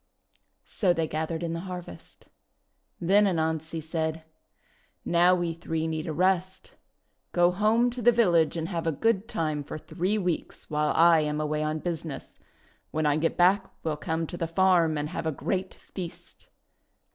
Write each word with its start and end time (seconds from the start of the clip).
So 0.65 0.93
they 0.93 1.07
gathered 1.07 1.43
in 1.43 1.53
the 1.53 1.59
harvest. 1.69 2.25
Then 2.99 3.25
Anansi 3.25 3.83
said: 3.83 4.25
"Now 5.05 5.35
we 5.35 5.53
three 5.53 5.85
need 5.85 6.07
a 6.07 6.11
rest. 6.11 6.75
Go 7.33 7.51
home 7.51 7.91
to 7.91 8.01
the 8.01 8.11
village 8.11 8.57
and 8.57 8.67
have 8.69 8.87
a 8.87 8.91
good 8.91 9.27
time 9.27 9.63
for 9.63 9.77
three 9.77 10.17
weeks, 10.17 10.71
while 10.71 10.91
I 10.95 11.19
am 11.19 11.39
away 11.39 11.61
on 11.61 11.77
business. 11.77 12.39
When 12.89 13.05
I 13.05 13.15
get 13.17 13.37
back 13.37 13.71
we'll 13.83 13.95
come 13.95 14.25
to 14.25 14.37
the 14.37 14.47
farm 14.47 14.97
and 14.97 15.09
have 15.09 15.27
a 15.27 15.31
great 15.31 15.75
feast." 15.75 16.47